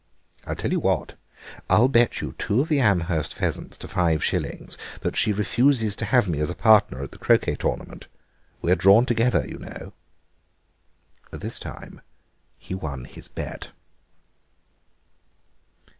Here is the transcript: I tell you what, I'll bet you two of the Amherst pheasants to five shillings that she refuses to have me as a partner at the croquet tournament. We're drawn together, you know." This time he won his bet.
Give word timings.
I 0.47 0.55
tell 0.55 0.71
you 0.71 0.79
what, 0.79 1.13
I'll 1.69 1.87
bet 1.87 2.21
you 2.21 2.33
two 2.39 2.59
of 2.61 2.69
the 2.69 2.79
Amherst 2.79 3.35
pheasants 3.35 3.77
to 3.77 3.87
five 3.87 4.23
shillings 4.23 4.75
that 5.01 5.15
she 5.15 5.31
refuses 5.31 5.95
to 5.97 6.05
have 6.05 6.27
me 6.27 6.39
as 6.39 6.49
a 6.49 6.55
partner 6.55 7.03
at 7.03 7.11
the 7.11 7.19
croquet 7.19 7.53
tournament. 7.53 8.07
We're 8.63 8.73
drawn 8.75 9.05
together, 9.05 9.45
you 9.47 9.59
know." 9.59 9.93
This 11.29 11.59
time 11.59 12.01
he 12.57 12.73
won 12.73 13.05
his 13.05 13.27
bet. 13.27 13.69